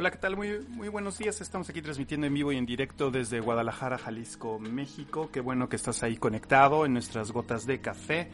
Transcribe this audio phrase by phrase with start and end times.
[0.00, 0.34] Hola, ¿qué tal?
[0.34, 1.42] Muy, muy buenos días.
[1.42, 5.28] Estamos aquí transmitiendo en vivo y en directo desde Guadalajara, Jalisco, México.
[5.30, 8.30] Qué bueno que estás ahí conectado en nuestras gotas de café.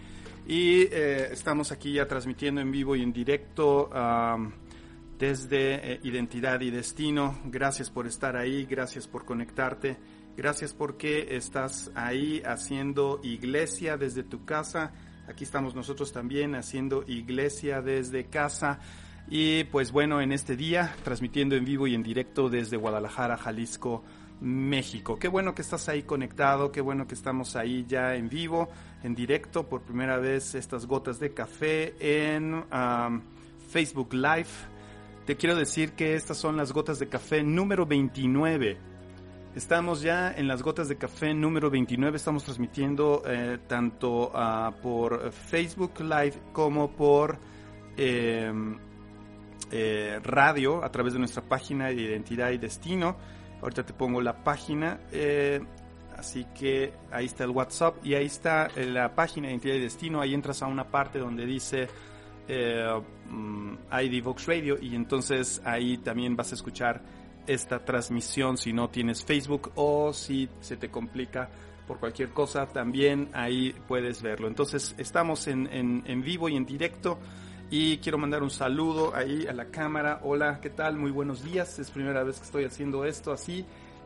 [0.46, 3.90] Y eh, estamos aquí ya transmitiendo en vivo y en directo
[5.18, 7.36] desde eh, Identidad y Destino.
[7.46, 9.96] Gracias por estar ahí, gracias por conectarte,
[10.36, 14.92] gracias porque estás ahí haciendo iglesia desde tu casa.
[15.26, 18.78] Aquí estamos nosotros también haciendo iglesia desde casa.
[19.28, 24.04] Y pues bueno, en este día, transmitiendo en vivo y en directo desde Guadalajara, Jalisco,
[24.40, 25.18] México.
[25.18, 28.68] Qué bueno que estás ahí conectado, qué bueno que estamos ahí ya en vivo,
[29.02, 32.64] en directo, por primera vez estas gotas de café en
[33.68, 34.46] Facebook Live.
[35.24, 38.76] Te quiero decir que estas son las gotas de café número 29.
[39.56, 45.32] Estamos ya en las gotas de café número 29, estamos transmitiendo eh, tanto ah, por
[45.32, 47.38] Facebook Live como por...
[47.96, 48.76] Em,
[49.70, 53.16] eh, radio a través de nuestra página de identidad y destino.
[53.60, 55.00] Ahorita te pongo la página.
[55.12, 55.60] Eh,
[56.16, 59.80] así que ahí está el WhatsApp y ahí está eh, la página de identidad y
[59.80, 60.20] destino.
[60.20, 61.88] Ahí entras a una parte donde dice
[62.48, 67.02] mm, ID Vox Radio y entonces ahí también vas a escuchar
[67.46, 71.48] esta transmisión si no tienes Facebook o si se te complica
[71.86, 74.48] por cualquier cosa, también ahí puedes verlo.
[74.48, 77.18] Entonces estamos en, vivo y en directo
[77.70, 80.20] y quiero mandar un saludo ahí a la cámara.
[80.22, 80.96] Hola, ¿qué tal?
[80.96, 81.78] Muy buenos días.
[81.78, 83.64] Es primera vez que estoy haciendo esto así.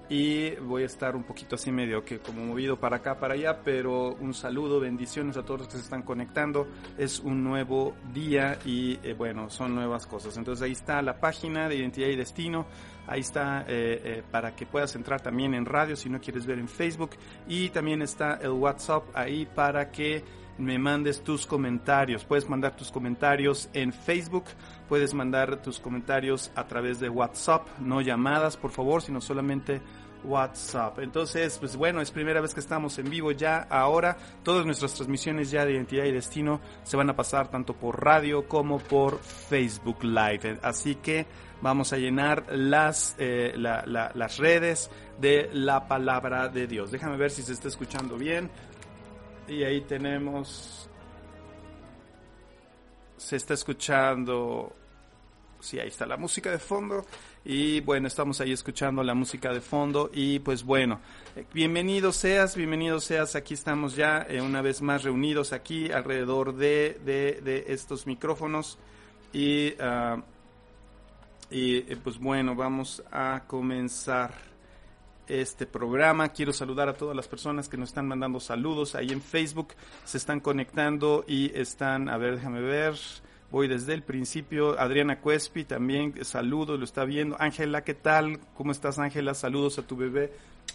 [0.08, 3.60] Y voy a estar un poquito así medio que como movido para acá, para allá,
[3.62, 6.66] pero un saludo, bendiciones a todos los que se están conectando.
[6.98, 10.36] Es un nuevo día y eh, bueno, son nuevas cosas.
[10.36, 12.66] Entonces ahí está la página de identidad y destino.
[13.06, 16.58] Ahí está eh, eh, para que puedas entrar también en radio si no quieres ver
[16.58, 17.10] en Facebook.
[17.46, 20.24] Y también está el WhatsApp ahí para que
[20.60, 22.24] me mandes tus comentarios.
[22.24, 24.44] Puedes mandar tus comentarios en Facebook,
[24.88, 29.80] puedes mandar tus comentarios a través de WhatsApp, no llamadas, por favor, sino solamente
[30.24, 30.98] WhatsApp.
[31.00, 33.66] Entonces, pues bueno, es primera vez que estamos en vivo ya.
[33.70, 38.04] Ahora, todas nuestras transmisiones ya de identidad y destino se van a pasar tanto por
[38.04, 40.58] radio como por Facebook Live.
[40.62, 41.26] Así que
[41.62, 46.90] vamos a llenar las, eh, las redes de la palabra de Dios.
[46.90, 48.50] Déjame ver si se está escuchando bien.
[49.50, 50.88] Y ahí tenemos...
[53.16, 54.72] Se está escuchando...
[55.58, 57.04] Sí, ahí está la música de fondo.
[57.44, 60.08] Y bueno, estamos ahí escuchando la música de fondo.
[60.14, 61.00] Y pues bueno,
[61.34, 63.34] eh, bienvenido seas, bienvenido seas.
[63.34, 68.78] Aquí estamos ya eh, una vez más reunidos aquí alrededor de, de, estos micrófonos.
[69.32, 70.22] Y, ah,
[71.50, 74.49] y eh, pues bueno, vamos a comenzar
[75.30, 76.30] este programa.
[76.30, 79.74] Quiero saludar a todas las personas que nos están mandando saludos ahí en Facebook,
[80.04, 82.94] se están conectando y están, a ver, déjame ver.
[83.50, 84.78] Voy desde el principio.
[84.78, 87.36] Adriana Cuespi también, saludos, lo está viendo.
[87.40, 88.38] Ángela, ¿qué tal?
[88.54, 89.34] ¿Cómo estás, Ángela?
[89.34, 90.32] Saludos a tu bebé.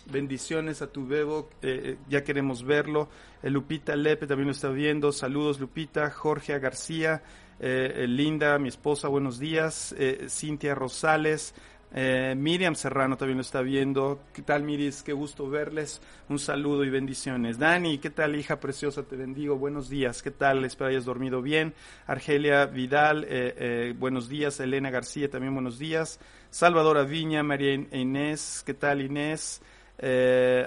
[0.08, 3.10] Bendiciones a tu bebo, eh, eh, ya queremos verlo.
[3.42, 5.12] Eh, Lupita Lepe también lo está viendo.
[5.12, 6.12] Saludos, Lupita.
[6.12, 7.24] Jorge García,
[7.60, 9.96] Linda, mi esposa, buenos días.
[10.28, 11.56] Cintia Rosales,
[11.98, 14.20] eh, Miriam Serrano también lo está viendo.
[14.34, 15.02] ¿Qué tal, Miris?
[15.02, 16.02] Qué gusto verles.
[16.28, 17.58] Un saludo y bendiciones.
[17.58, 19.04] Dani, ¿qué tal, hija preciosa?
[19.04, 19.58] Te bendigo.
[19.58, 20.22] Buenos días.
[20.22, 20.66] ¿Qué tal?
[20.66, 21.74] Espero hayas dormido bien.
[22.06, 24.60] Argelia Vidal, eh, eh, buenos días.
[24.60, 26.20] Elena García, también buenos días.
[26.50, 29.62] Salvador Viña, María Inés, ¿qué tal, Inés?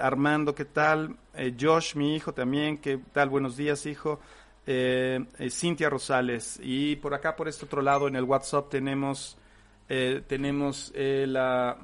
[0.01, 1.15] Armando, ¿qué tal?
[1.61, 3.29] Josh, mi hijo también, ¿qué tal?
[3.29, 4.19] Buenos días, hijo.
[5.51, 6.59] Cintia Rosales.
[6.63, 9.38] Y por acá, por este otro lado, en el WhatsApp tenemos
[9.89, 11.79] eh, tenemos eh, la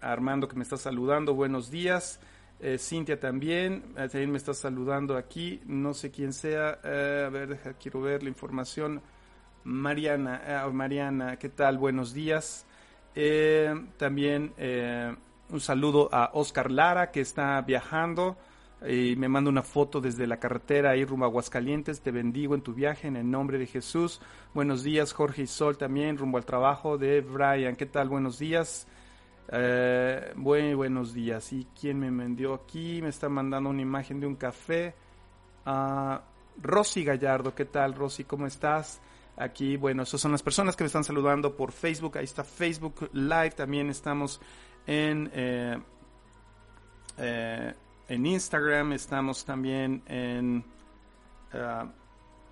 [0.00, 2.20] Armando que me está saludando, buenos días.
[2.60, 7.72] Eh, Cintia también, también me está saludando aquí, no sé quién sea, a ver, deja,
[7.74, 9.00] quiero ver la información.
[9.64, 11.78] Mariana, Mariana, ¿qué tal?
[11.78, 12.66] Buenos días.
[13.96, 14.52] también
[15.50, 18.36] un saludo a Oscar Lara que está viajando
[18.86, 22.00] y me manda una foto desde la carretera ahí rumbo a Aguascalientes.
[22.00, 24.20] Te bendigo en tu viaje en el nombre de Jesús.
[24.54, 27.74] Buenos días, Jorge y Sol también, rumbo al trabajo de Brian.
[27.74, 28.08] ¿Qué tal?
[28.08, 28.86] Buenos días.
[29.50, 31.52] Eh, buenos días.
[31.52, 33.02] ¿Y quién me vendió aquí?
[33.02, 34.94] Me está mandando una imagen de un café.
[35.66, 36.18] Uh,
[36.62, 38.24] Rosy Gallardo, ¿qué tal, Rosy?
[38.24, 39.00] ¿Cómo estás?
[39.36, 42.18] Aquí, bueno, esas son las personas que me están saludando por Facebook.
[42.18, 43.52] Ahí está Facebook Live.
[43.52, 44.40] También estamos
[44.86, 45.30] en.
[45.32, 45.78] Eh,
[47.18, 47.74] eh,
[48.08, 50.64] en Instagram, estamos también en
[51.52, 51.88] uh,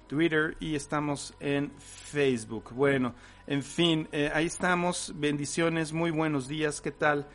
[0.07, 2.73] Twitter y estamos en Facebook.
[2.73, 3.15] Bueno,
[3.47, 5.13] en fin, eh, ahí estamos.
[5.17, 6.81] Bendiciones, muy buenos días.
[6.81, 7.27] ¿Qué tal?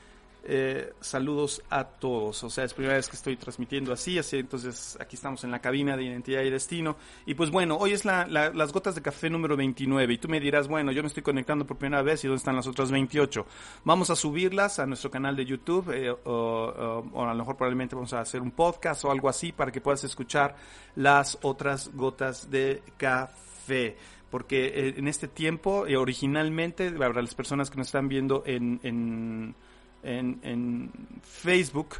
[0.43, 2.43] Eh, saludos a todos.
[2.43, 5.59] O sea, es primera vez que estoy transmitiendo así, así entonces aquí estamos en la
[5.59, 6.97] cabina de Identidad y Destino.
[7.25, 10.39] Y pues bueno, hoy es la, las gotas de café número 29 y tú me
[10.39, 13.45] dirás, bueno, yo me estoy conectando por primera vez y ¿dónde están las otras 28?
[13.83, 18.13] Vamos a subirlas a nuestro canal de YouTube eh, o, a lo mejor probablemente vamos
[18.13, 20.55] a hacer un podcast o algo así para que puedas escuchar
[20.95, 23.95] las otras gotas de café
[24.31, 29.55] porque eh, en este tiempo, originalmente, para las personas que nos están viendo en, en
[30.03, 30.91] en,
[31.23, 31.95] Facebook.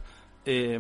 [0.45, 0.80] Eh,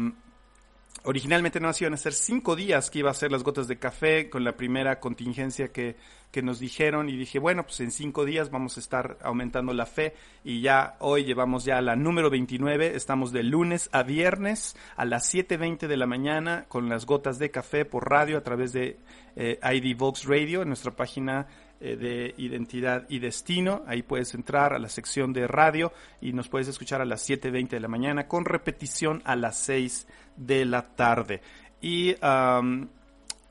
[1.03, 4.29] originalmente no iban a ser cinco días que iba a ser las gotas de café
[4.29, 5.95] con la primera contingencia que,
[6.31, 9.85] que, nos dijeron y dije, bueno, pues en cinco días vamos a estar aumentando la
[9.85, 10.13] fe
[10.43, 15.33] y ya hoy llevamos ya la número 29, estamos de lunes a viernes a las
[15.33, 18.99] 7.20 de la mañana con las gotas de café por radio a través de
[19.35, 21.47] eh, ID Vox Radio en nuestra página
[21.81, 23.83] eh, de identidad y destino.
[23.87, 25.91] Ahí puedes entrar a la sección de radio
[26.21, 30.07] y nos puedes escuchar a las 7.20 de la mañana con repetición a las 6
[30.37, 31.41] de la tarde.
[31.81, 32.15] Y,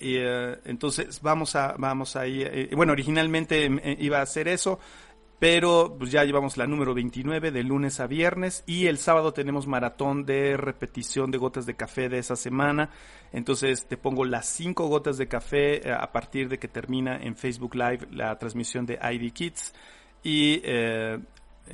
[0.00, 3.68] eh, entonces vamos a, vamos ahí, eh, bueno, originalmente
[3.98, 4.78] iba a hacer eso,
[5.40, 9.66] pero pues ya llevamos la número 29 de lunes a viernes y el sábado tenemos
[9.66, 12.90] maratón de repetición de gotas de café de esa semana.
[13.32, 17.36] Entonces te pongo las cinco gotas de café eh, a partir de que termina en
[17.36, 19.72] Facebook Live la transmisión de ID Kids
[20.22, 21.18] y eh,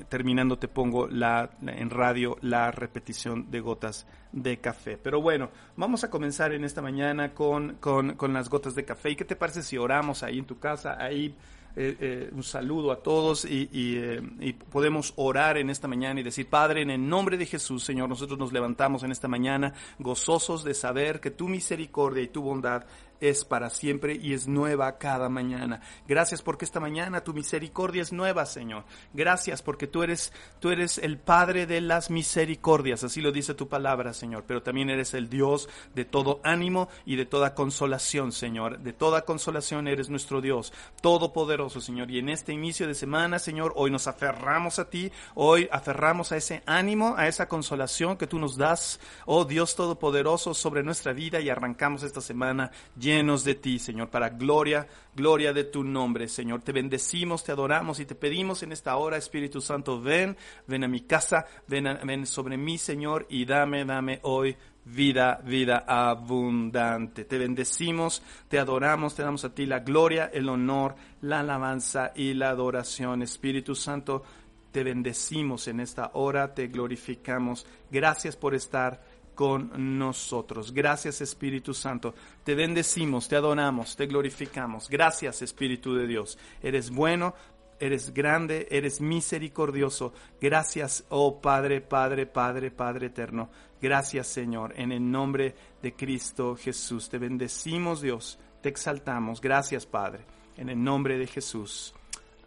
[0.09, 4.97] terminando te pongo la, en radio la repetición de gotas de café.
[4.97, 9.11] Pero bueno, vamos a comenzar en esta mañana con, con, con las gotas de café.
[9.11, 10.97] ¿Y qué te parece si oramos ahí en tu casa?
[11.01, 11.35] Ahí
[11.79, 16.23] eh, eh, un saludo a todos y, eh, y, podemos orar en esta mañana y
[16.23, 20.65] decir, Padre, en el nombre de Jesús, Señor, nosotros nos levantamos en esta mañana gozosos
[20.65, 22.87] de saber que tu misericordia y tu bondad
[23.21, 25.81] es para siempre y es nueva cada mañana.
[26.07, 28.85] Gracias porque esta mañana tu misericordia es nueva, Señor.
[29.15, 33.69] Gracias porque tú eres, tú eres el Padre de las misericordias, así lo dice tu
[33.69, 38.79] palabra, Señor, pero también eres el Dios de todo ánimo y de toda consolación, Señor.
[38.81, 42.11] De toda consolación eres nuestro Dios, todopoderoso, Señor.
[42.11, 46.37] Y en este inicio de semana, Señor, hoy nos aferramos a ti, hoy aferramos a
[46.37, 51.41] ese ánimo, a esa consolación que tú nos das, oh Dios todopoderoso, sobre nuestra vida
[51.41, 52.71] y arrancamos esta semana
[53.07, 56.63] llenos de ti, Señor, para gloria, gloria de tu nombre, Señor.
[56.63, 60.37] Te bendecimos, te adoramos y te pedimos en esta hora, Espíritu Santo, ven,
[60.67, 65.85] ven a mi casa, ven, ven sobre mí, Señor, y dame, dame hoy vida, vida
[65.87, 67.25] abundante.
[67.25, 72.35] Te bendecimos, te adoramos, te damos a ti la gloria, el honor, la alabanza y
[72.35, 73.23] la adoración.
[73.23, 74.25] Espíritu Santo,
[74.73, 77.67] te bendecimos en esta hora, te glorificamos.
[77.89, 79.01] Gracias por estar
[79.37, 80.73] con nosotros.
[80.73, 82.15] Gracias Espíritu Santo.
[82.43, 84.89] Te bendecimos, te adoramos, te glorificamos.
[84.89, 86.39] Gracias Espíritu de Dios.
[86.61, 87.35] Eres bueno,
[87.79, 90.13] eres grande, eres misericordioso.
[90.41, 93.51] Gracias, oh Padre, Padre, Padre, Padre eterno.
[93.81, 97.09] Gracias Señor, en el nombre de Cristo Jesús.
[97.09, 99.41] Te bendecimos Dios, te exaltamos.
[99.41, 100.25] Gracias Padre,
[100.57, 101.95] en el nombre de Jesús.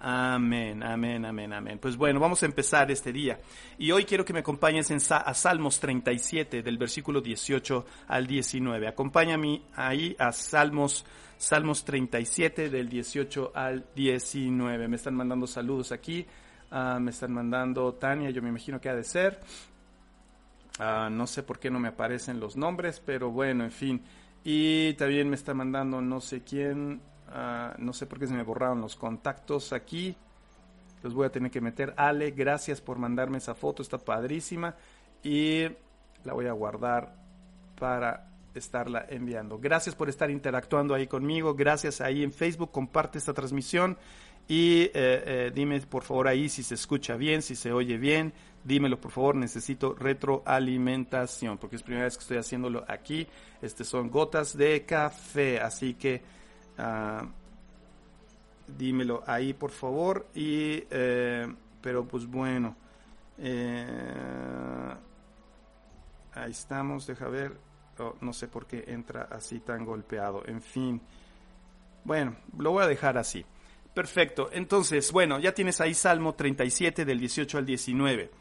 [0.02, 1.78] Amén, amén, amén, amén.
[1.78, 3.38] Pues bueno, vamos a empezar este día.
[3.78, 8.88] Y hoy quiero que me acompañes a Salmos 37, del versículo 18 al 19.
[8.88, 11.06] Acompáñame ahí a Salmos,
[11.38, 14.88] Salmos 37, del 18 al 19.
[14.88, 16.26] Me están mandando saludos aquí.
[16.72, 19.42] Ah, me están mandando Tania, yo me imagino que ha de ser.
[20.80, 24.02] Ah, no sé por qué no me aparecen los nombres, pero bueno, en fin.
[24.46, 28.44] Y también me está mandando no sé quién, Ah, no sé por qué se me
[28.44, 30.16] borraron los contactos aquí.
[31.04, 31.94] Los voy a tener que meter.
[31.98, 34.76] Ale, gracias por mandarme esa foto, está padrísima.
[35.24, 35.64] Y
[36.24, 37.14] la voy a guardar
[37.80, 39.60] para estarla enviando.
[39.60, 41.54] Gracias por estar interactuando ahí conmigo.
[41.54, 42.72] Gracias ahí en Facebook.
[42.72, 43.98] Comparte esta transmisión.
[44.48, 48.34] Y eh, eh, dime por favor ahí si se escucha bien, si se oye bien.
[48.64, 53.28] Dímelo por favor, necesito retroalimentación porque es primera vez que estoy haciéndolo aquí.
[53.62, 56.22] Este son gotas de café, así que
[56.80, 57.28] Ah,
[58.78, 60.28] dímelo ahí por favor.
[60.34, 61.48] Y, eh,
[61.82, 62.76] pero pues bueno.
[63.38, 64.94] Eh,
[66.34, 67.58] ahí estamos, deja ver.
[68.22, 70.44] No sé por qué entra así tan golpeado.
[70.46, 71.02] En fin.
[72.06, 73.46] Bueno, lo voy a dejar así.
[73.94, 74.50] Perfecto.
[74.54, 78.32] Entonces, bueno, ya tienes ahí Salmo 37 del 18 al 19.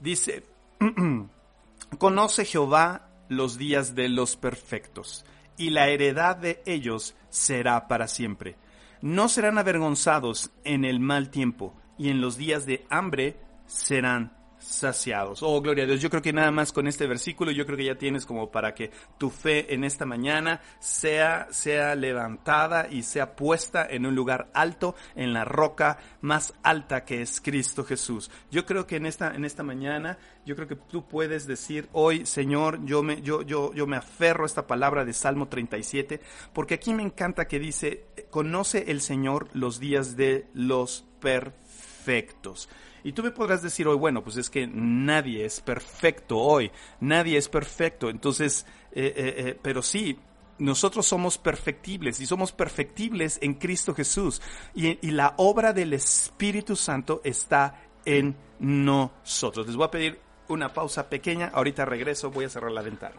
[0.00, 0.42] Dice,
[1.98, 5.24] conoce Jehová los días de los perfectos
[5.56, 8.56] y la heredad de ellos será para siempre.
[9.00, 15.42] No serán avergonzados en el mal tiempo, y en los días de hambre serán saciados.
[15.42, 16.00] Oh, gloria a Dios.
[16.00, 18.74] Yo creo que nada más con este versículo, yo creo que ya tienes como para
[18.74, 24.50] que tu fe en esta mañana sea, sea levantada y sea puesta en un lugar
[24.54, 28.30] alto, en la roca más alta que es Cristo Jesús.
[28.50, 32.26] Yo creo que en esta, en esta mañana, yo creo que tú puedes decir hoy,
[32.26, 36.20] Señor, yo me, yo, yo, yo me aferro a esta palabra de Salmo 37,
[36.52, 42.68] porque aquí me encanta que dice, conoce el Señor los días de los perfectos.
[43.04, 47.36] Y tú me podrás decir hoy, bueno, pues es que nadie es perfecto hoy, nadie
[47.36, 48.08] es perfecto.
[48.08, 50.18] Entonces, eh, eh, eh, pero sí,
[50.58, 54.40] nosotros somos perfectibles y somos perfectibles en Cristo Jesús.
[54.74, 59.66] Y, y la obra del Espíritu Santo está en nosotros.
[59.66, 60.18] Les voy a pedir
[60.48, 63.16] una pausa pequeña, ahorita regreso, voy a cerrar la ventana.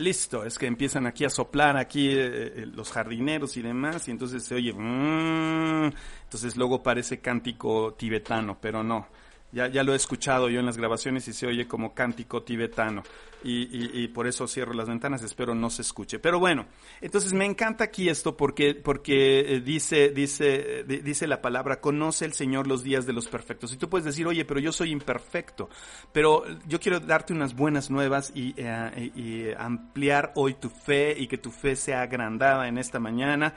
[0.00, 4.10] Listo, es que empiezan aquí a soplar aquí eh, eh, los jardineros y demás, y
[4.10, 5.90] entonces se oye, mmm,
[6.24, 9.06] entonces luego parece cántico tibetano, pero no.
[9.52, 13.02] Ya, ya lo he escuchado yo en las grabaciones y se oye como cántico tibetano.
[13.42, 16.18] Y, y, por eso cierro las ventanas, espero no se escuche.
[16.18, 16.66] Pero bueno,
[17.00, 22.34] entonces me encanta aquí esto porque, porque eh, dice, dice, dice la palabra, conoce el
[22.34, 23.72] Señor los días de los perfectos.
[23.72, 25.70] Y tú puedes decir, oye, pero yo soy imperfecto.
[26.12, 31.26] Pero yo quiero darte unas buenas nuevas y, eh, y ampliar hoy tu fe y
[31.26, 33.54] que tu fe sea agrandada en esta mañana.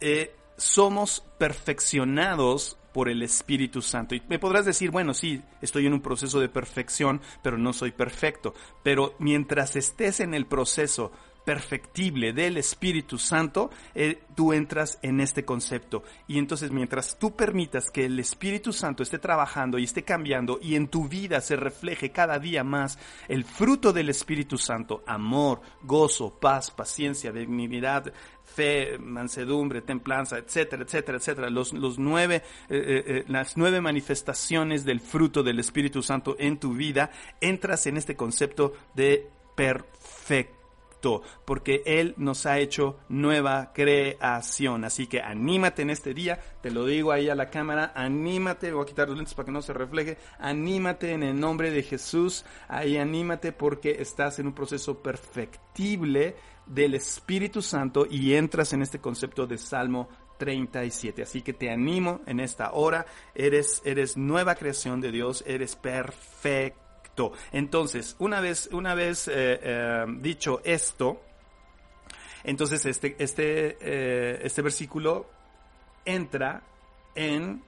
[0.00, 4.14] Eh, somos perfeccionados por el Espíritu Santo.
[4.14, 7.92] Y me podrás decir, bueno, sí, estoy en un proceso de perfección, pero no soy
[7.92, 8.54] perfecto.
[8.82, 11.12] Pero mientras estés en el proceso
[11.50, 16.04] perfectible del Espíritu Santo, eh, tú entras en este concepto.
[16.28, 20.76] Y entonces mientras tú permitas que el Espíritu Santo esté trabajando y esté cambiando y
[20.76, 26.38] en tu vida se refleje cada día más el fruto del Espíritu Santo, amor, gozo,
[26.38, 28.12] paz, paciencia, dignidad,
[28.44, 35.42] fe, mansedumbre, templanza, etcétera, etcétera, etcétera, los, nueve, eh, eh, las nueve manifestaciones del fruto
[35.42, 40.59] del Espíritu Santo en tu vida, entras en este concepto de perfecto
[41.44, 44.84] porque Él nos ha hecho nueva creación.
[44.84, 48.82] Así que anímate en este día, te lo digo ahí a la cámara, anímate, voy
[48.82, 52.44] a quitar los lentes para que no se refleje, anímate en el nombre de Jesús,
[52.68, 59.00] ahí anímate porque estás en un proceso perfectible del Espíritu Santo y entras en este
[59.00, 61.22] concepto de Salmo 37.
[61.22, 66.89] Así que te animo en esta hora, eres, eres nueva creación de Dios, eres perfecto.
[67.52, 71.20] Entonces, una vez, una vez eh, eh, dicho esto,
[72.44, 75.28] entonces este, este, eh, este versículo
[76.04, 76.62] entra
[77.14, 77.62] en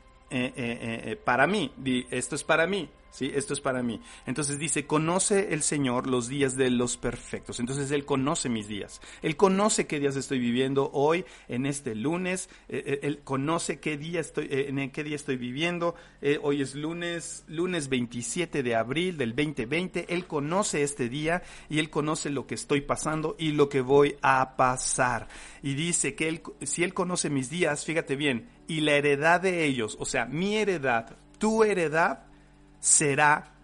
[1.25, 1.70] para mí,
[2.11, 3.31] esto es para mí, ¿sí?
[3.35, 4.00] Esto es para mí.
[4.26, 7.61] Entonces dice, conoce el Señor los días de los perfectos.
[7.61, 9.00] Entonces Él conoce mis días.
[9.23, 12.49] Él conoce qué días estoy viviendo hoy, en este lunes.
[12.69, 15.95] Eh, eh, él conoce qué día estoy, eh, en qué día estoy viviendo.
[16.42, 20.07] hoy es lunes, lunes 27 de abril del 2020.
[20.09, 24.16] Él conoce este día y Él conoce lo que estoy pasando y lo que voy
[24.23, 25.28] a pasar.
[25.62, 29.64] Y dice que él, si Él conoce mis días, fíjate bien, y la heredad de
[29.64, 32.25] ellos, o sea, mi heredad, tu heredad,
[32.82, 33.54] será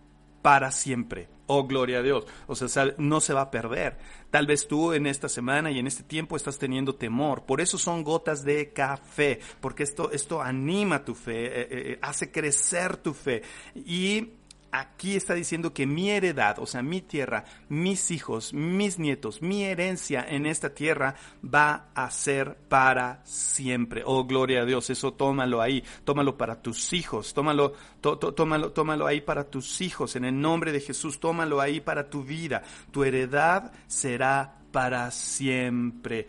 [0.43, 1.29] para siempre.
[1.51, 2.27] Oh, gloria a Dios.
[2.47, 3.99] O sea, no se va a perder.
[4.31, 7.45] Tal vez tú en esta semana y en este tiempo estás teniendo temor.
[7.45, 9.41] Por eso son gotas de café.
[9.61, 13.43] Porque esto, esto anima tu fe, eh, eh, eh, hace crecer tu fe.
[13.75, 14.35] Y
[14.71, 19.65] aquí está diciendo que mi heredad, o sea, mi tierra, mis hijos, mis nietos, mi
[19.65, 24.03] herencia en esta tierra va a ser para siempre.
[24.05, 29.21] Oh, gloria a Dios, eso tómalo ahí, tómalo para tus hijos, tómalo, tómalo, tómalo ahí
[29.21, 32.63] para tus hijos, en el nombre de Jesús, tómalo ahí para tu vida.
[32.91, 36.27] Tu heredad será para siempre.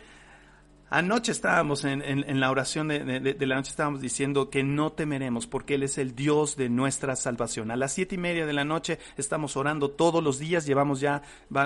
[0.91, 5.75] Anoche estábamos en, en, la oración de, la noche, estábamos diciendo que no temeremos porque
[5.75, 7.69] Él es el Dios de nuestra salvación.
[7.69, 11.21] A las siete y media de la noche estamos orando todos los días, llevamos ya,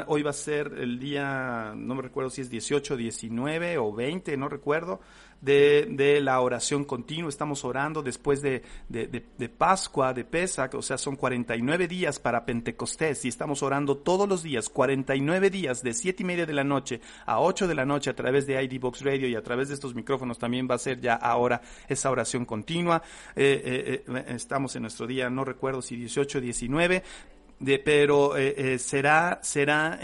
[0.08, 4.36] hoy va a ser el día, no me recuerdo si es 18, 19 o 20,
[4.36, 5.00] no recuerdo,
[5.44, 7.28] de, de la oración continua.
[7.28, 12.46] Estamos orando después de, de, de, Pascua, de Pesach, o sea, son 49 días para
[12.46, 16.64] Pentecostés y estamos orando todos los días, 49 días de siete y media de la
[16.64, 19.68] noche a 8 de la noche a través de ID Box Radio y a través
[19.68, 23.04] de estos micrófonos también va a ser ya ahora esa oración continua.
[23.36, 27.04] Eh, eh, eh, estamos en nuestro día, no recuerdo si 18 o 19,
[27.60, 28.34] de, pero
[28.78, 30.00] será, será,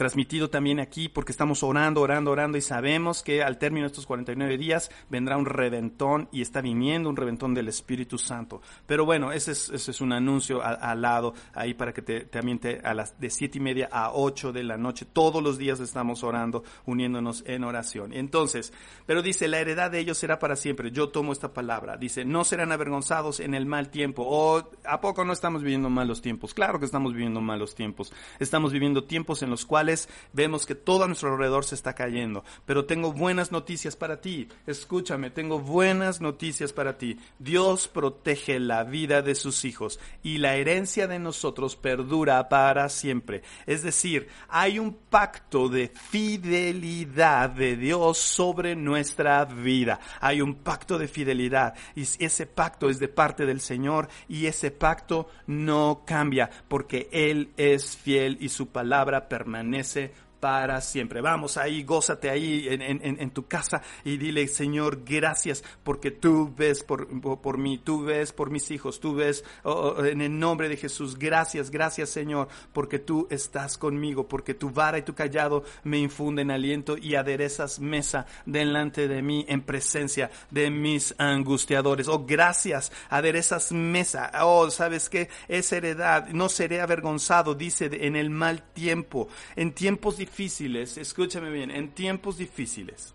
[0.00, 4.06] transmitido también aquí porque estamos orando, orando, orando y sabemos que al término de estos
[4.06, 8.62] 49 días vendrá un reventón y está viniendo un reventón del Espíritu Santo.
[8.86, 12.94] Pero bueno, ese es, un anuncio al, lado ahí para que te, también te, a
[12.94, 16.64] las de siete y media a 8 de la noche, todos los días estamos orando,
[16.86, 18.14] uniéndonos en oración.
[18.14, 18.72] Entonces,
[19.04, 20.92] pero dice, la heredad de ellos será para siempre.
[20.92, 21.98] Yo tomo esta palabra.
[21.98, 24.24] Dice, no serán avergonzados en el mal tiempo.
[24.26, 26.54] O, ¿a poco no estamos viviendo malos tiempos?
[26.54, 28.14] Claro que estamos viviendo malos tiempos.
[28.38, 29.89] Estamos viviendo tiempos en los cuales
[30.32, 32.44] vemos que todo a nuestro alrededor se está cayendo.
[32.66, 34.48] Pero tengo buenas noticias para ti.
[34.66, 37.18] Escúchame, tengo buenas noticias para ti.
[37.38, 43.42] Dios protege la vida de sus hijos y la herencia de nosotros perdura para siempre.
[43.66, 50.00] Es decir, hay un pacto de fidelidad de Dios sobre nuestra vida.
[50.20, 54.70] Hay un pacto de fidelidad y ese pacto es de parte del Señor y ese
[54.70, 61.20] pacto no cambia porque Él es fiel y su palabra permanece ese para siempre.
[61.20, 67.08] Vamos ahí, gózate ahí en, tu casa y dile, Señor, gracias porque tú ves por,
[67.40, 70.76] por, mí, tú ves por mis hijos, tú ves oh, oh, en el nombre de
[70.76, 71.18] Jesús.
[71.18, 76.50] Gracias, gracias, Señor, porque tú estás conmigo, porque tu vara y tu callado me infunden
[76.50, 82.08] aliento y aderezas mesa delante de mí en presencia de mis angustiadores.
[82.08, 84.32] Oh, gracias, aderezas mesa.
[84.42, 85.28] Oh, ¿sabes qué?
[85.48, 86.28] Es heredad.
[86.28, 92.38] No seré avergonzado, dice en el mal tiempo en tiempos difíciles, escúchame bien, en tiempos
[92.38, 93.14] difíciles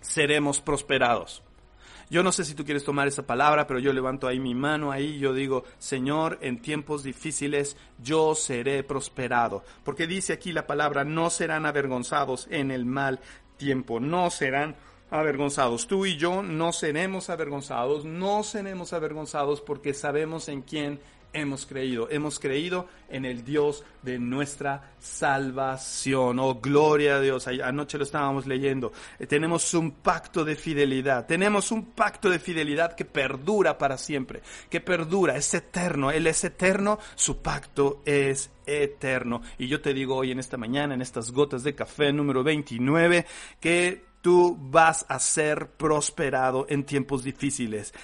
[0.00, 1.42] seremos prosperados.
[2.08, 4.92] Yo no sé si tú quieres tomar esa palabra, pero yo levanto ahí mi mano,
[4.92, 9.64] ahí yo digo, Señor, en tiempos difíciles yo seré prosperado.
[9.82, 13.18] Porque dice aquí la palabra, no serán avergonzados en el mal
[13.56, 14.76] tiempo, no serán
[15.10, 15.88] avergonzados.
[15.88, 21.00] Tú y yo no seremos avergonzados, no seremos avergonzados porque sabemos en quién
[21.32, 22.08] hemos creído.
[22.10, 26.38] Hemos creído en el Dios de nuestra salvación.
[26.38, 27.46] Oh, gloria a Dios.
[27.46, 28.92] Anoche lo estábamos leyendo.
[29.18, 31.26] Eh, tenemos un pacto de fidelidad.
[31.26, 34.42] Tenemos un pacto de fidelidad que perdura para siempre.
[34.70, 36.10] Que perdura, es eterno.
[36.10, 39.42] Él es eterno, su pacto es eterno.
[39.58, 43.26] Y yo te digo hoy en esta mañana, en estas gotas de café número 29,
[43.60, 47.94] que tú vas a ser prosperado en tiempos difíciles.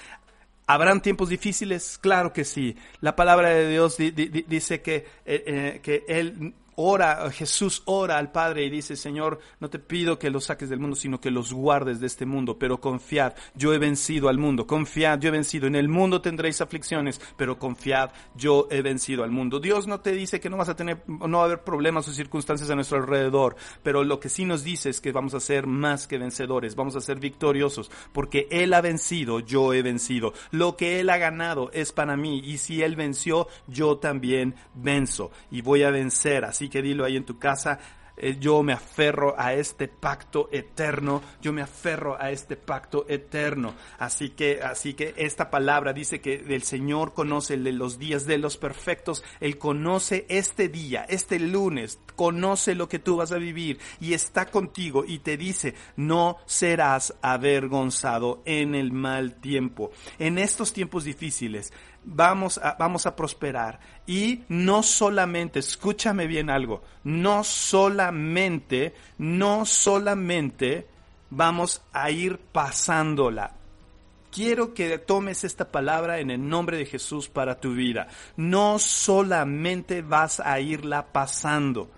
[0.65, 1.97] ¿Habrán tiempos difíciles?
[1.97, 2.75] Claro que sí.
[3.01, 4.95] La palabra de Dios dice que,
[5.25, 10.19] eh, eh, que Él ora, Jesús ora al Padre y dice, Señor, no te pido
[10.19, 13.73] que los saques del mundo, sino que los guardes de este mundo, pero confiad, yo
[13.73, 18.11] he vencido al mundo, confiad, yo he vencido, en el mundo tendréis aflicciones, pero confiad,
[18.35, 19.59] yo he vencido al mundo.
[19.59, 22.11] Dios no te dice que no vas a tener, no va a haber problemas o
[22.11, 25.67] circunstancias a nuestro alrededor, pero lo que sí nos dice es que vamos a ser
[25.67, 30.33] más que vencedores, vamos a ser victoriosos, porque Él ha vencido, yo he vencido.
[30.51, 35.31] Lo que Él ha ganado es para mí, y si Él venció, yo también venzo,
[35.51, 37.77] y voy a vencer, así Así que dilo ahí en tu casa.
[38.15, 43.73] Eh, yo me aferro a este pacto eterno, yo me aferro a este pacto eterno.
[43.97, 48.55] Así que, así que esta palabra dice que el Señor conoce los días de los
[48.55, 54.13] perfectos, Él conoce este día, este lunes, conoce lo que tú vas a vivir y
[54.13, 59.91] está contigo y te dice, no serás avergonzado en el mal tiempo.
[60.19, 63.79] En estos tiempos difíciles, vamos a, vamos a prosperar.
[64.05, 70.87] Y no solamente, escúchame bien algo, no solamente, no solamente
[71.29, 73.53] vamos a ir pasándola.
[74.31, 78.07] Quiero que tomes esta palabra en el nombre de Jesús para tu vida.
[78.35, 81.91] No solamente vas a irla pasando,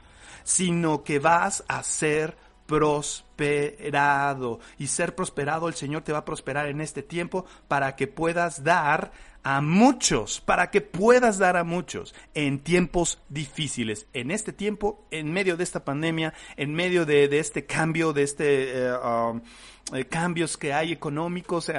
[0.43, 4.59] sino que vas a ser prosperado.
[4.77, 8.63] Y ser prosperado, el Señor te va a prosperar en este tiempo para que puedas
[8.65, 9.11] dar
[9.45, 14.07] a muchos, para que puedas dar a muchos en tiempos difíciles.
[14.11, 18.87] En este tiempo, en medio de esta pandemia, en medio de, este cambio, de este...
[18.87, 19.41] Eh, um,
[19.93, 21.71] eh, cambios que hay económicos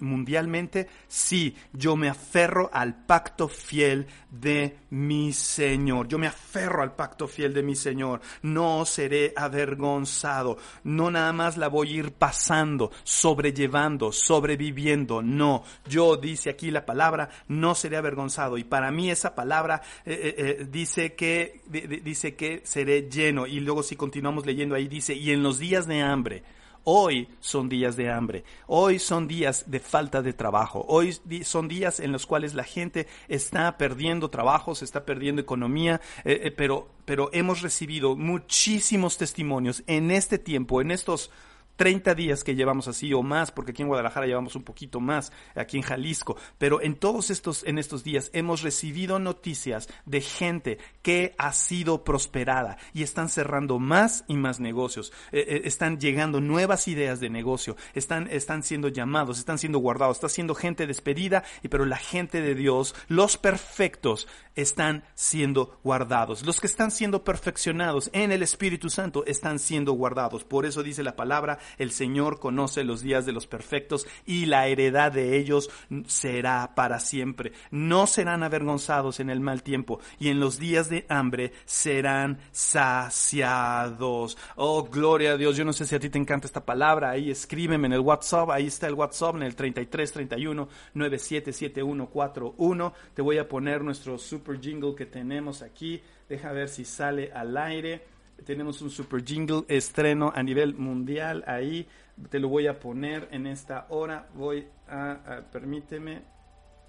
[0.00, 6.08] mundialmente, sí, yo me aferro al pacto fiel de mi Señor.
[6.08, 8.20] Yo me aferro al pacto fiel de mi Señor.
[8.42, 10.58] No seré avergonzado.
[10.82, 15.22] No nada más la voy a ir pasando, sobrellevando, sobreviviendo.
[15.22, 18.58] No, yo dice aquí la palabra, no seré avergonzado.
[18.58, 21.60] Y para mí esa palabra eh, eh, dice que
[22.02, 23.46] dice que seré lleno.
[23.46, 26.42] Y luego si continuamos leyendo ahí dice y en los días de hambre
[26.84, 32.00] Hoy son días de hambre, hoy son días de falta de trabajo, hoy son días
[32.00, 36.88] en los cuales la gente está perdiendo trabajo, se está perdiendo economía, eh, eh, pero,
[37.04, 41.30] pero hemos recibido muchísimos testimonios en este tiempo, en estos
[41.76, 45.32] 30 días que llevamos así o más, porque aquí en Guadalajara llevamos un poquito más,
[45.54, 50.78] aquí en Jalisco, pero en todos estos, en estos días hemos recibido noticias de gente
[51.02, 56.40] que ha sido prosperada y están cerrando más y más negocios, eh, eh, están llegando
[56.40, 61.44] nuevas ideas de negocio, están, están siendo llamados, están siendo guardados, está siendo gente despedida,
[61.68, 66.44] pero la gente de Dios, los perfectos, están siendo guardados.
[66.44, 70.44] Los que están siendo perfeccionados en el Espíritu Santo están siendo guardados.
[70.44, 74.66] Por eso dice la palabra, el Señor conoce los días de los perfectos y la
[74.66, 75.70] heredad de ellos
[76.06, 77.52] será para siempre.
[77.70, 84.36] No serán avergonzados en el mal tiempo y en los días de hambre serán saciados.
[84.56, 85.56] Oh, gloria a Dios.
[85.56, 87.10] Yo no sé si a ti te encanta esta palabra.
[87.10, 88.50] Ahí escríbeme en el WhatsApp.
[88.50, 92.92] Ahí está el WhatsApp en el 33 31 977141.
[93.14, 94.18] Te voy a poner nuestro
[94.60, 96.02] jingle que tenemos aquí.
[96.28, 98.02] Deja ver si sale al aire.
[98.44, 101.86] Tenemos un super jingle estreno a nivel mundial ahí.
[102.28, 104.28] Te lo voy a poner en esta hora.
[104.34, 106.22] Voy a, permíteme.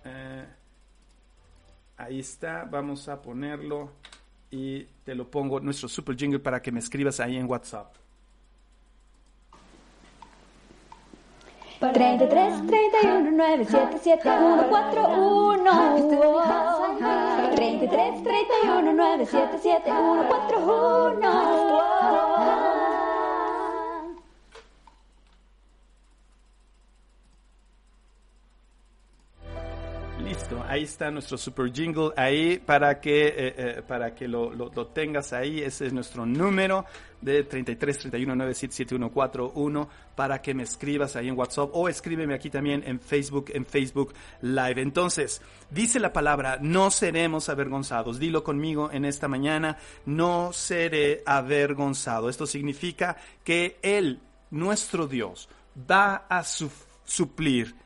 [0.03, 0.45] Eh,
[1.97, 2.65] ahí está.
[2.65, 3.91] Vamos a ponerlo
[4.51, 8.02] y te lo pongo nuestro super jingle para que me escribas ahí en WhatsApp.
[11.91, 15.03] 33 31 9 7 7 1 4
[15.59, 15.63] 1
[17.55, 19.59] 33 31 9 7
[30.73, 35.61] ahí está nuestro super jingle ahí para que, eh, eh, para que lo, tengas ahí.
[35.61, 36.85] Ese es nuestro número
[37.21, 42.83] de 33 31 977 para que me escribas ahí en WhatsApp o escríbeme aquí también
[42.85, 44.81] en Facebook, en Facebook Live.
[44.81, 48.19] Entonces, dice la palabra, no seremos avergonzados.
[48.19, 52.29] Dilo conmigo en esta mañana, no seré avergonzado.
[52.29, 55.49] Esto significa que Él, nuestro Dios,
[55.89, 57.82] va a suplir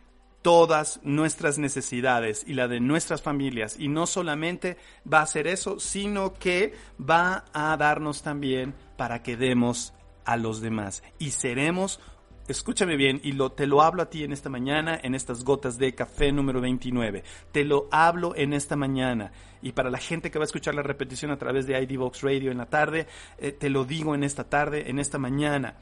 [0.47, 3.75] todas nuestras necesidades y la de nuestras familias.
[3.77, 9.35] Y no solamente va a hacer eso, sino que va a darnos también para que
[9.35, 11.03] demos a los demás.
[11.19, 11.99] Y seremos,
[12.47, 15.77] escúchame bien, y lo, te lo hablo a ti en esta mañana, en estas gotas
[15.77, 17.25] de café número 29.
[17.51, 19.33] Te lo hablo en esta mañana.
[19.61, 22.21] Y para la gente que va a escuchar la repetición a través de ID Box
[22.21, 23.07] Radio en la tarde,
[23.37, 25.75] eh, te lo digo en esta tarde, en esta mañana.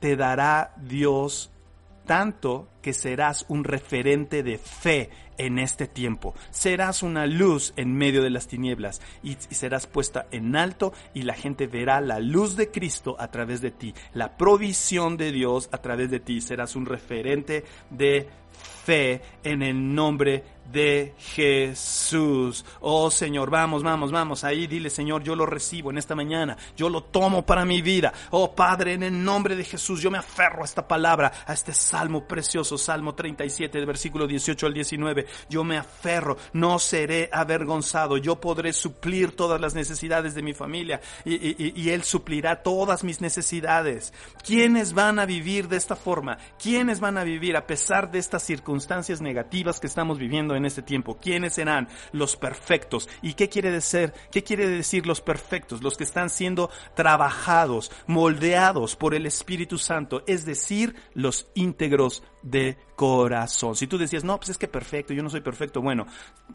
[0.00, 1.50] Te dará Dios
[2.04, 6.34] tanto que serás un referente de fe en este tiempo.
[6.50, 11.34] Serás una luz en medio de las tinieblas y, serás puesta en alto y la
[11.34, 15.78] gente verá la luz de Cristo a través de ti, la provisión de Dios a
[15.78, 16.40] través de ti.
[16.40, 18.28] Serás un referente de
[18.84, 22.64] fe en el nombre de Jesús.
[22.80, 24.44] Oh Señor, vamos, vamos, vamos.
[24.44, 26.56] Ahí dile, Señor, yo lo recibo en esta mañana.
[26.76, 28.12] Yo lo tomo para mi vida.
[28.30, 31.72] Oh Padre, en el nombre de Jesús, yo me aferro a esta palabra, a este
[31.72, 35.26] salmo precioso, Salmo 37, versículo 18 al 19.
[35.48, 38.16] Yo me aferro, no seré avergonzado.
[38.16, 43.20] Yo podré suplir todas las necesidades de mi familia y, y Él suplirá todas mis
[43.20, 44.12] necesidades.
[44.44, 46.38] ¿Quiénes van a vivir de esta forma?
[46.60, 50.53] ¿Quiénes van a vivir a pesar de estas circunstancias negativas que estamos viviendo?
[50.56, 51.18] En este tiempo.
[51.20, 53.08] ¿Quiénes serán los perfectos?
[53.22, 54.12] ¿Y qué quiere decir?
[54.30, 55.82] ¿Qué quiere decir los perfectos?
[55.82, 62.76] Los que están siendo trabajados, moldeados por el Espíritu Santo, es decir, los íntegros de
[62.96, 63.76] corazón.
[63.76, 65.80] Si tú decías, no, pues es que perfecto, yo no soy perfecto.
[65.80, 66.06] Bueno,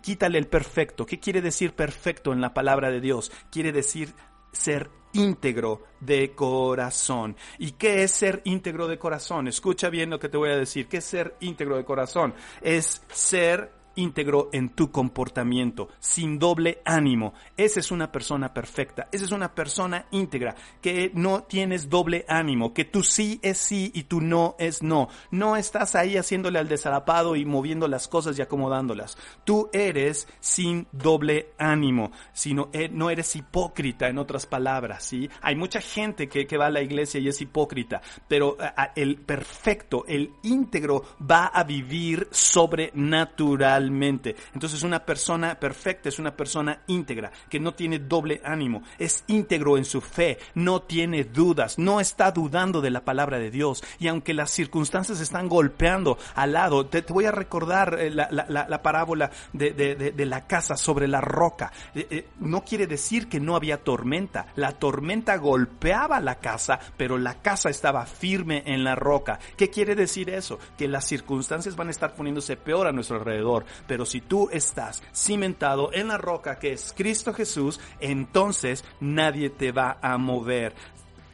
[0.02, 1.06] quítale el perfecto.
[1.06, 3.32] ¿Qué quiere decir perfecto en la palabra de Dios?
[3.52, 4.14] Quiere decir
[4.52, 7.36] ser íntegro de corazón.
[7.58, 9.48] ¿Y qué es ser íntegro de corazón?
[9.48, 10.88] Escucha bien lo que te voy a decir.
[10.88, 12.34] ¿Qué es ser íntegro de corazón?
[12.62, 17.34] Es ser íntegro en tu comportamiento, sin doble ánimo.
[17.58, 22.74] Esa es una persona perfecta, esa es una persona íntegra, que no tienes doble ánimo,
[22.74, 25.10] que tu sí es sí y tu no es no.
[25.32, 29.18] No estás ahí haciéndole al desarapado y moviendo las cosas y acomodándolas.
[29.44, 35.30] Tú eres sin doble ánimo, sino eh, no eres hipócrita en otras palabras, ¿sí?
[35.42, 38.58] Hay mucha gente que, va a la iglesia y es hipócrita, pero
[38.96, 46.82] el perfecto, el íntegro va a vivir sobrenatural entonces una persona perfecta es una persona
[46.88, 52.00] íntegra, que no tiene doble ánimo, es íntegro en su fe, no tiene dudas, no
[52.00, 53.84] está dudando de la palabra de Dios.
[54.00, 59.32] Y aunque las circunstancias están golpeando al lado, te, voy a recordar eh, la, parábola
[59.54, 61.72] de, la casa sobre la roca.
[61.96, 64.48] Eh, eh, no quiere decir que no había tormenta.
[64.56, 69.40] La tormenta golpeaba la casa, pero la casa estaba firme en la roca.
[69.58, 70.60] ¿Qué quiere decir eso?
[70.78, 75.02] Que las circunstancias van a estar poniéndose peor a nuestro alrededor, pero si tú estás
[75.14, 80.74] cimentado en la roca que es Cristo Jesús, entonces nadie te va a mover.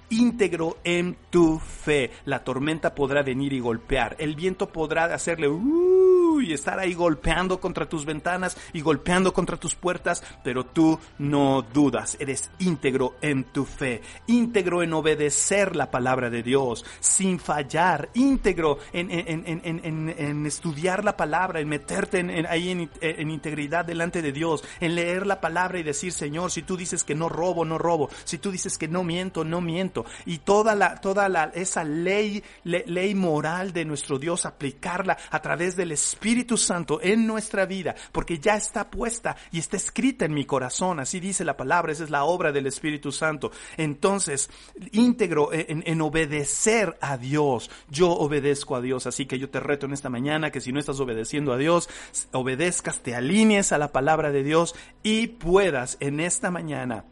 [0.10, 2.12] íntegro en tu fe.
[2.26, 6.05] La tormenta podrá venir y golpear, el viento podrá hacerle uh,
[6.42, 11.62] y estar ahí golpeando contra tus ventanas y golpeando contra tus puertas, pero tú no
[11.62, 18.10] dudas, eres íntegro en tu fe, íntegro en obedecer la palabra de Dios, sin fallar,
[18.14, 24.96] íntegro en, en, estudiar la palabra, en meterte ahí en, integridad delante de Dios, en
[24.96, 28.38] leer la palabra y decir, Señor, si tú dices que no robo, no robo, si
[28.38, 33.16] tú dices que no miento, no miento, y toda la, toda la, esa ley, ley
[33.16, 36.25] moral de nuestro Dios, aplicarla a través del Espíritu
[36.58, 41.20] Santo en nuestra vida, porque ya está puesta y está escrita en mi corazón, así
[41.20, 43.52] dice la palabra, esa es la obra del Espíritu Santo.
[43.78, 44.50] Entonces,
[44.92, 49.86] íntegro en, en obedecer a Dios, yo obedezco a Dios, así que yo te reto
[49.86, 51.90] en esta mañana que si no estás obedeciendo a Dios,
[52.32, 57.06] obedezcas, te alinees a la palabra de Dios y puedas en esta mañana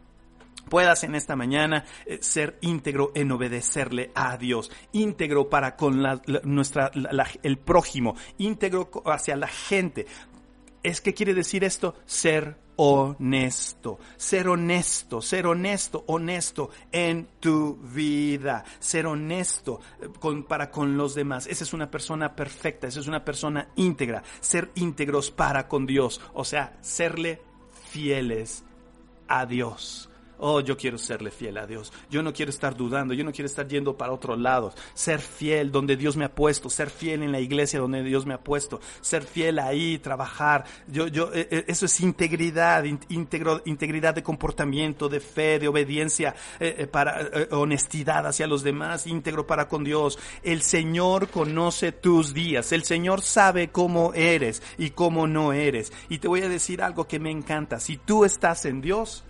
[0.68, 6.20] puedas en esta mañana eh, ser íntegro en obedecerle a Dios, íntegro para con la,
[6.44, 6.90] nuestra,
[7.42, 10.06] el prójimo, íntegro hacia la gente.
[10.82, 11.94] ¿Es que quiere decir esto?
[12.04, 20.70] Ser honesto, ser honesto, ser honesto, honesto en tu vida, ser honesto eh, con, para
[20.70, 21.46] con los demás.
[21.46, 26.20] Esa es una persona perfecta, esa es una persona íntegra, ser íntegros para con Dios,
[26.32, 27.40] o sea, serle
[27.90, 28.64] fieles
[29.28, 30.10] a Dios.
[30.46, 31.90] Oh, yo quiero serle fiel a Dios.
[32.10, 34.74] Yo no quiero estar dudando, yo no quiero estar yendo para otro lado.
[34.92, 38.34] Ser fiel donde Dios me ha puesto, ser fiel en la iglesia donde Dios me
[38.34, 40.66] ha puesto, ser fiel ahí, trabajar.
[40.86, 46.34] Yo, yo, eh, eh, eso es integridad, íntegro, integridad de comportamiento, de fe, de obediencia,
[46.60, 50.18] eh, para honestidad hacia los demás, íntegro para con Dios.
[50.42, 55.90] El Señor conoce tus días, el Señor sabe cómo eres y cómo no eres.
[56.10, 57.80] Y te voy a decir algo que me encanta.
[57.80, 59.24] Si tú estás en Dios,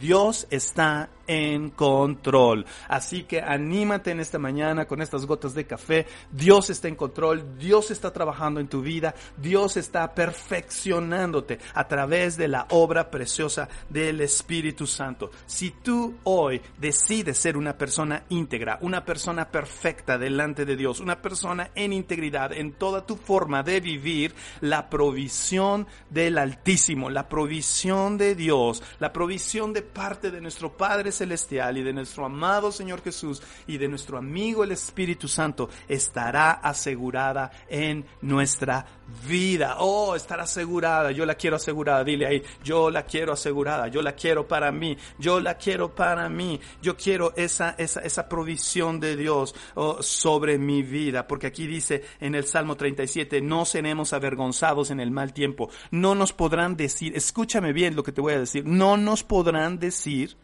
[0.00, 2.66] Dios está en control.
[2.88, 6.06] Así que anímate en esta mañana con estas gotas de café.
[6.30, 12.36] Dios está en control, Dios está trabajando en tu vida, Dios está perfeccionándote a través
[12.36, 15.30] de la obra preciosa del Espíritu Santo.
[15.46, 21.20] Si tú hoy decides ser una persona íntegra, una persona perfecta delante de Dios, una
[21.20, 28.18] persona en integridad en toda tu forma de vivir, la provisión del Altísimo, la provisión
[28.18, 33.02] de Dios, la provisión de parte de nuestro Padre Celestial y de nuestro amado Señor
[33.02, 38.86] Jesús y de nuestro amigo el Espíritu Santo estará asegurada en nuestra
[39.26, 39.76] vida.
[39.78, 41.10] Oh, estará asegurada.
[41.10, 42.04] Yo la quiero asegurada.
[42.04, 43.88] Dile ahí, yo la quiero asegurada.
[43.88, 44.96] Yo la quiero para mí.
[45.18, 46.60] Yo la quiero para mí.
[46.82, 51.26] Yo quiero esa, esa, esa provisión de Dios oh, sobre mi vida.
[51.26, 55.70] Porque aquí dice en el Salmo 37, no seremos avergonzados en el mal tiempo.
[55.90, 59.78] No nos podrán decir, escúchame bien lo que te voy a decir, no nos podrán
[59.78, 60.36] decir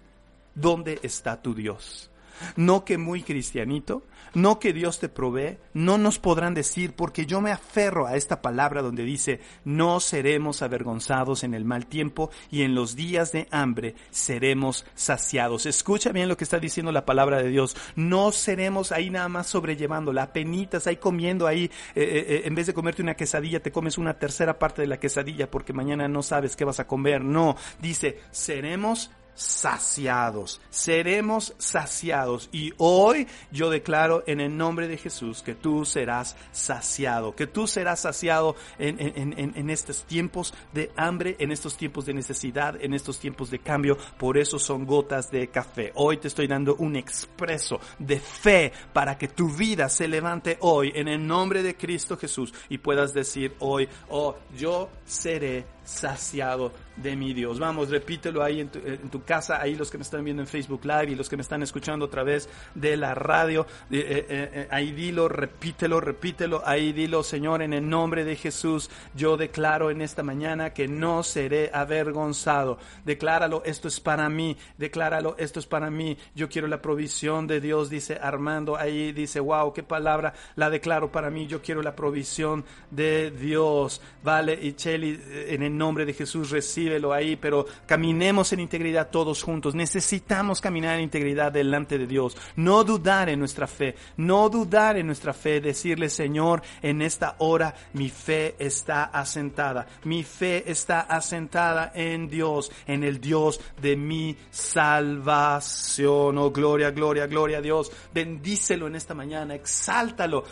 [0.61, 2.11] ¿dónde está tu Dios?
[2.57, 7.40] No que muy cristianito, no que Dios te provee, no nos podrán decir, porque yo
[7.40, 12.62] me aferro a esta palabra donde dice, no seremos avergonzados en el mal tiempo y
[12.62, 15.66] en los días de hambre seremos saciados.
[15.66, 19.49] Escucha bien lo que está diciendo la palabra de Dios, no seremos ahí nada más
[19.49, 23.61] sobrellevando, la penitas ahí comiendo ahí, eh, eh, eh, en vez de comerte una quesadilla,
[23.61, 26.87] te comes una tercera parte de la quesadilla porque mañana no sabes qué vas a
[26.87, 27.25] comer.
[27.25, 32.50] No, dice, seremos saciados, seremos saciados.
[32.53, 37.66] Y hoy yo declaro en el nombre de Jesús que tú serás saciado, que tú
[37.66, 43.18] serás saciado en, en, estos tiempos de hambre, en estos tiempos de necesidad, en estos
[43.18, 43.96] tiempos de cambio.
[44.18, 45.92] Por eso son gotas de café.
[45.94, 50.92] Hoy te estoy dando un expreso de fe para que tu vida se levante hoy
[50.94, 57.16] en el nombre de Cristo Jesús y puedas decir hoy, oh, yo seré saciado de
[57.16, 57.58] mi Dios.
[57.58, 61.12] Vamos, repítelo ahí en tu, casa, ahí los que me están viendo en Facebook Live
[61.12, 63.66] y los que me están escuchando a través de la radio.
[63.90, 68.90] Eh, eh, eh, ahí dilo, repítelo, repítelo, ahí dilo, Señor, en el nombre de Jesús,
[69.14, 72.78] yo declaro en esta mañana que no seré avergonzado.
[73.04, 76.16] Decláralo, esto es para mí, decláralo, esto es para mí.
[76.34, 81.10] Yo quiero la provisión de Dios, dice Armando, ahí dice, wow, qué palabra, la declaro
[81.10, 84.00] para mí, yo quiero la provisión de Dios.
[84.22, 86.50] Vale, y Cheli, en el nombre de Jesús,
[86.90, 89.74] recíbelo ahí, pero caminemos en integridad todos juntos.
[89.74, 92.37] Necesitamos caminar en integridad delante de Dios.
[92.57, 97.74] No dudar en nuestra fe, no dudar en nuestra fe, decirle, Señor, en esta hora
[97.92, 99.87] mi fe está asentada.
[100.05, 106.38] Mi fe está asentada en Dios, en el Dios de mi salvación.
[106.38, 107.92] Oh, gloria, gloria, gloria a Dios.
[108.12, 110.44] Bendícelo en esta mañana, exáltalo.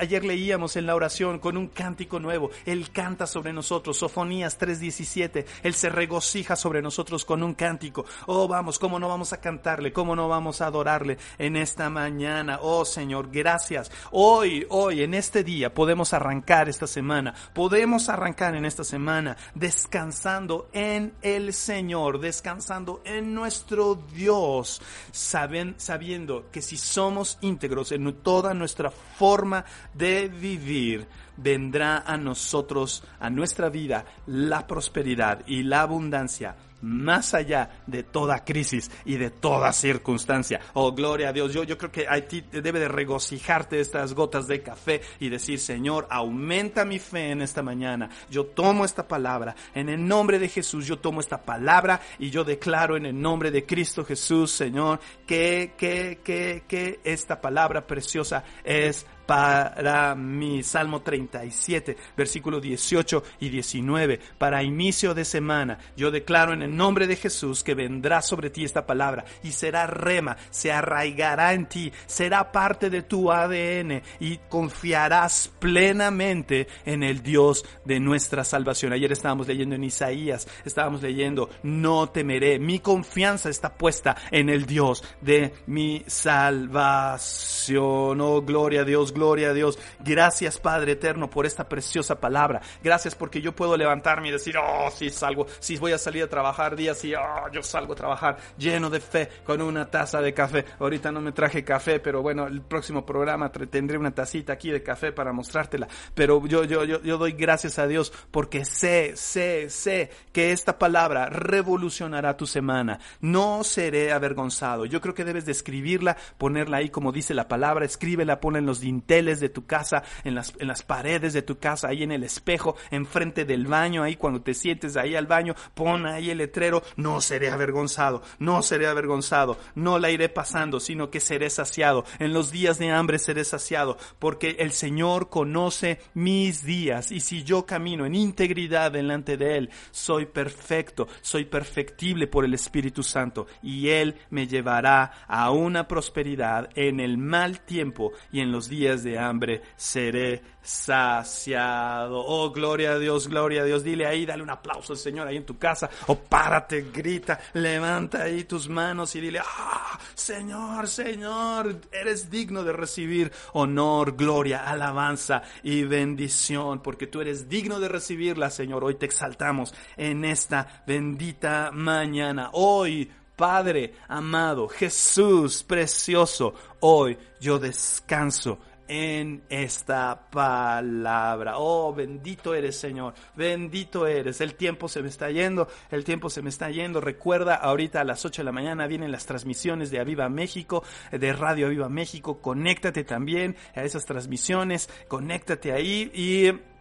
[0.00, 2.50] Ayer leíamos en la oración con un cántico nuevo.
[2.64, 3.98] Él canta sobre nosotros.
[3.98, 5.46] Sofonías 3:17.
[5.62, 8.04] El se regocija sobre nosotros con un cántico.
[8.26, 9.92] Oh, vamos, ¿cómo no vamos a cantarle?
[9.92, 12.58] ¿Cómo no vamos a adorarle en esta mañana?
[12.62, 13.92] Oh, Señor, gracias.
[14.10, 17.34] Hoy, hoy, en este día, podemos arrancar esta semana.
[17.54, 26.50] Podemos arrancar en esta semana descansando en el Señor, descansando en nuestro Dios, saben, sabiendo
[26.50, 31.06] que si somos íntegros en toda nuestra forma de vivir,
[31.36, 38.44] vendrá a nosotros, a nuestra vida, la prosperidad y la abundancia más allá de toda
[38.44, 40.60] crisis y de toda circunstancia.
[40.74, 41.52] Oh, gloria a Dios.
[41.52, 45.58] Yo, yo creo que a ti debe de regocijarte estas gotas de café y decir,
[45.58, 48.10] Señor, aumenta mi fe en esta mañana.
[48.30, 49.54] Yo tomo esta palabra.
[49.74, 53.50] En el nombre de Jesús, yo tomo esta palabra y yo declaro en el nombre
[53.50, 61.02] de Cristo Jesús, Señor, que, que, que, que esta palabra preciosa es para mi Salmo
[61.02, 64.20] 37, versículo 18 y 19.
[64.38, 68.64] Para inicio de semana, yo declaro en el nombre de Jesús que vendrá sobre ti
[68.64, 74.38] esta palabra y será rema, se arraigará en ti, será parte de tu ADN y
[74.48, 78.92] confiarás plenamente en el Dios de nuestra salvación.
[78.92, 84.66] Ayer estábamos leyendo en Isaías, estábamos leyendo, no temeré, mi confianza está puesta en el
[84.66, 88.20] Dios de mi salvación.
[88.20, 89.78] Oh, gloria a Dios, gloria a Dios.
[90.04, 92.60] Gracias Padre eterno por esta preciosa palabra.
[92.82, 96.28] Gracias porque yo puedo levantarme y decir, oh, si salgo, si voy a salir a
[96.28, 100.34] trabajar días y oh, yo salgo a trabajar lleno de fe con una taza de
[100.34, 100.64] café.
[100.78, 104.82] Ahorita no me traje café, pero bueno, el próximo programa tendré una tacita aquí de
[104.82, 105.88] café para mostrártela.
[106.14, 110.78] Pero yo, yo, yo, yo doy gracias a Dios porque sé, sé, sé que esta
[110.78, 112.98] palabra revolucionará tu semana.
[113.20, 114.84] No seré avergonzado.
[114.84, 118.66] Yo creo que debes de escribirla, ponerla ahí como dice la palabra, escríbela, ponla en
[118.66, 122.12] los dinteles de tu casa, en las, en las paredes de tu casa, ahí en
[122.12, 126.38] el espejo, enfrente del baño, ahí cuando te sientes ahí al baño, pon ahí el
[126.38, 132.04] letrero, no seré avergonzado, no seré avergonzado, no la iré pasando, sino que seré saciado.
[132.18, 137.44] En los días de hambre seré saciado, porque el Señor conoce mis días y si
[137.44, 143.46] yo camino en integridad delante de Él, soy perfecto, soy perfectible por el Espíritu Santo
[143.62, 148.95] y Él me llevará a una prosperidad en el mal tiempo y en los días
[149.02, 152.24] de hambre seré saciado.
[152.26, 153.84] Oh, gloria a Dios, gloria a Dios.
[153.84, 155.88] Dile ahí, dale un aplauso al Señor ahí en tu casa.
[156.08, 162.72] O párate, grita, levanta ahí tus manos y dile, ah, Señor, Señor, eres digno de
[162.72, 168.84] recibir honor, gloria, alabanza y bendición, porque tú eres digno de recibirla, Señor.
[168.84, 172.50] Hoy te exaltamos en esta bendita mañana.
[172.52, 181.54] Hoy Padre amado, Jesús precioso, hoy yo descanso en esta palabra.
[181.58, 183.14] Oh, bendito eres, Señor.
[183.34, 184.40] Bendito eres.
[184.40, 185.68] El tiempo se me está yendo.
[185.90, 187.00] El tiempo se me está yendo.
[187.00, 191.32] Recuerda, ahorita a las 8 de la mañana vienen las transmisiones de Aviva México, de
[191.32, 192.40] Radio Aviva México.
[192.40, 194.88] Conéctate también a esas transmisiones.
[195.08, 196.75] Conéctate ahí y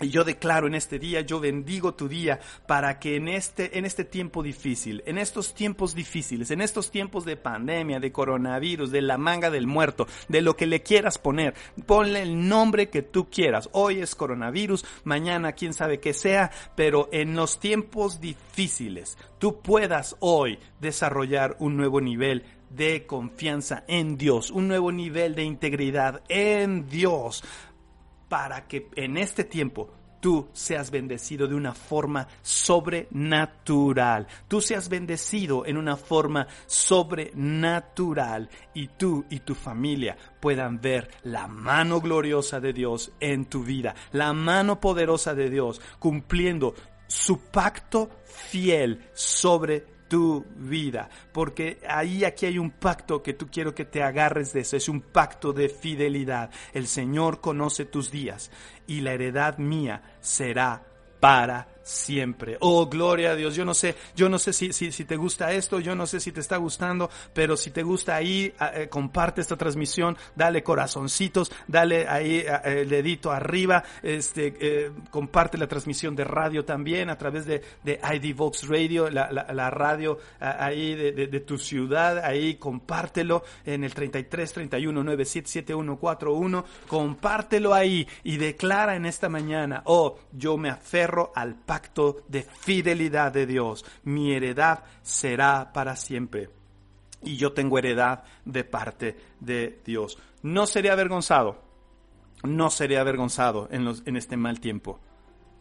[0.00, 3.84] y yo declaro en este día, yo bendigo tu día para que en este, en
[3.84, 9.02] este tiempo difícil, en estos tiempos difíciles, en estos tiempos de pandemia, de coronavirus, de
[9.02, 11.54] la manga del muerto, de lo que le quieras poner,
[11.86, 13.68] ponle el nombre que tú quieras.
[13.72, 20.16] Hoy es coronavirus, mañana quién sabe qué sea, pero en los tiempos difíciles tú puedas
[20.18, 26.88] hoy desarrollar un nuevo nivel de confianza en Dios, un nuevo nivel de integridad en
[26.88, 27.44] Dios
[28.28, 29.90] para que en este tiempo
[30.24, 34.26] tú seas bendecido de una forma sobrenatural.
[34.48, 41.46] Tú seas bendecido en una forma sobrenatural y tú y tu familia puedan ver la
[41.46, 46.74] mano gloriosa de Dios en tu vida, la mano poderosa de Dios cumpliendo
[47.06, 53.74] su pacto fiel sobre tu vida, porque ahí aquí hay un pacto que tú quiero
[53.74, 56.50] que te agarres de eso, es un pacto de fidelidad.
[56.72, 58.50] El Señor conoce tus días
[58.86, 60.82] y la heredad mía será
[61.20, 62.56] para siempre.
[62.60, 63.54] Oh, gloria a Dios.
[63.54, 66.18] Yo no sé, yo no sé si, si, si te gusta esto, yo no sé
[66.18, 71.52] si te está gustando, pero si te gusta ahí, eh, comparte esta transmisión, dale corazoncitos,
[71.68, 77.44] dale ahí el dedito arriba, este, eh, comparte la transmisión de radio también a través
[77.44, 83.44] de, de ID Vox Radio, la, la, radio ahí de, de, tu ciudad, ahí compártelo
[83.66, 90.70] en el 33 31 977141, compártelo ahí y declara en esta mañana, oh, yo me
[90.70, 93.84] aferro al pacto de fidelidad de Dios.
[94.04, 96.50] Mi heredad será para siempre.
[97.20, 100.16] Y yo tengo heredad de parte de Dios.
[100.42, 101.60] No seré avergonzado.
[102.44, 105.00] No seré avergonzado en, los, en este mal tiempo.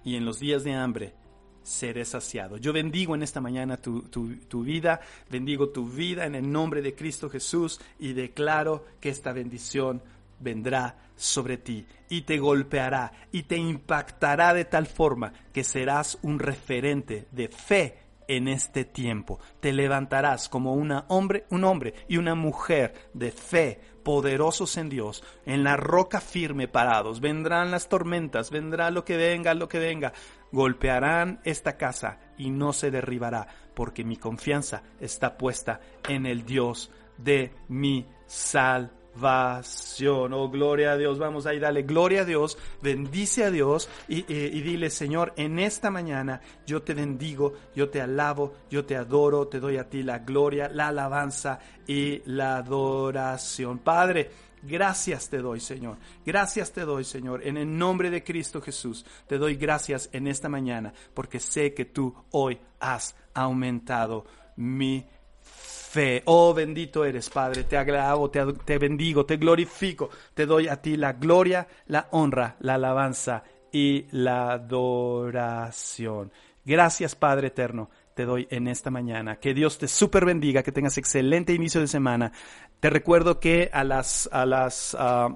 [0.03, 1.15] Y en los días de hambre
[1.63, 2.57] seré saciado.
[2.57, 4.99] Yo bendigo en esta mañana tu, tu, tu, vida,
[5.31, 10.03] bendigo tu vida en el nombre de Cristo Jesús y declaro que esta bendición
[10.43, 16.39] vendrá sobre ti y te golpeará y te impactará de tal forma que serás un
[16.39, 19.39] referente de fe en este tiempo.
[19.59, 25.23] Te levantarás como una hombre, un hombre y una mujer de fe, poderosos en Dios,
[25.45, 27.21] en la roca firme parados.
[27.21, 30.13] Vendrán las tormentas, vendrá lo que venga, lo que venga.
[30.51, 36.91] Golpearán esta casa y no se derribará, porque mi confianza está puesta en el Dios
[37.17, 40.33] de mi salvación salvación.
[40.33, 41.19] Oh, gloria a Dios.
[41.19, 42.57] Vamos ahí, dale gloria a Dios.
[42.81, 48.01] Bendice a Dios y, y, dile, Señor, en esta mañana yo te bendigo, yo te
[48.01, 53.79] alabo, yo te adoro, te doy a ti la gloria, la alabanza y la adoración.
[53.79, 54.31] Padre,
[54.65, 55.97] Gracias te doy, Señor.
[56.25, 57.45] Gracias te doy, Señor.
[57.45, 61.83] En el nombre de Cristo Jesús, te doy gracias en esta mañana, porque sé que
[61.83, 65.05] tú hoy has aumentado mi
[65.41, 65.82] fe.
[66.25, 67.63] Oh, bendito eres, Padre.
[67.65, 70.09] Te agravo, te, bendigo, te glorifico.
[70.33, 76.31] Te doy a ti la gloria, la honra, la alabanza y la adoración.
[76.65, 79.37] Gracias, Padre eterno te doy en esta mañana.
[79.39, 82.31] Que Dios te super bendiga, que tengas excelente inicio de semana.
[82.79, 85.35] Te recuerdo que a las, a las, uh,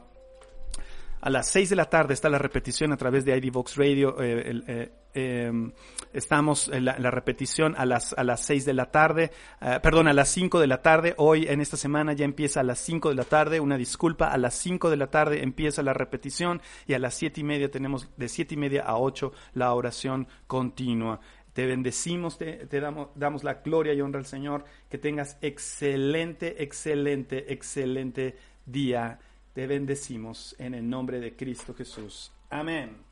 [1.27, 4.15] a las 6 de la tarde está la repetición a través de ID Vox Radio.
[4.21, 5.71] Eh, eh, eh,
[6.13, 10.13] estamos en la, repetición a las, a las 6 de la tarde, uh, perdón, a
[10.13, 11.15] las 5 de la tarde.
[11.17, 13.59] Hoy en esta semana ya empieza a las 5 de la tarde.
[13.59, 17.41] Una disculpa, a las 5 de la tarde empieza la repetición y a las 7
[17.41, 21.19] y media tenemos de 7 y media a 8 la oración continua.
[21.51, 24.63] Te bendecimos, te, te damos, damos la gloria y honra al Señor.
[24.89, 29.19] Que tengas excelente, excelente, excelente día.
[29.57, 32.31] Te bendecimos en el nombre de Cristo Jesús.
[32.51, 33.06] Amén.